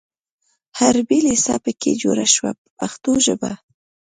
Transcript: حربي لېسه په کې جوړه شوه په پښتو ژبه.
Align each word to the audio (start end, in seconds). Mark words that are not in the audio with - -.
حربي 0.77 1.19
لېسه 1.25 1.55
په 1.63 1.71
کې 1.79 1.91
جوړه 2.01 2.25
شوه 2.35 2.51
په 2.59 2.67
پښتو 2.77 3.11
ژبه. 3.25 3.51